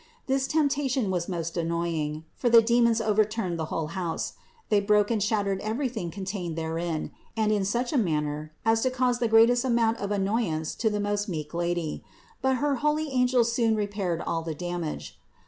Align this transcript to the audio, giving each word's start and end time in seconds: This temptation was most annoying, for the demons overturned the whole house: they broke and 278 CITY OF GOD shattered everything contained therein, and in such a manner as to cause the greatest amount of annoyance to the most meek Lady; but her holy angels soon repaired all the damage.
This 0.25 0.47
temptation 0.47 1.11
was 1.11 1.29
most 1.29 1.55
annoying, 1.55 2.25
for 2.33 2.49
the 2.49 2.63
demons 2.63 2.99
overturned 2.99 3.59
the 3.59 3.65
whole 3.65 3.89
house: 3.93 4.33
they 4.69 4.79
broke 4.79 5.11
and 5.11 5.21
278 5.21 5.61
CITY 5.61 5.61
OF 5.61 5.61
GOD 5.61 5.61
shattered 5.61 5.75
everything 6.01 6.09
contained 6.09 6.55
therein, 6.57 7.11
and 7.37 7.51
in 7.51 7.63
such 7.63 7.93
a 7.93 7.99
manner 7.99 8.51
as 8.65 8.81
to 8.81 8.89
cause 8.89 9.19
the 9.19 9.27
greatest 9.27 9.63
amount 9.63 9.99
of 9.99 10.09
annoyance 10.09 10.73
to 10.73 10.89
the 10.89 10.99
most 10.99 11.29
meek 11.29 11.53
Lady; 11.53 12.03
but 12.41 12.55
her 12.55 12.77
holy 12.77 13.09
angels 13.11 13.51
soon 13.53 13.75
repaired 13.75 14.21
all 14.25 14.41
the 14.41 14.55
damage. 14.55 15.19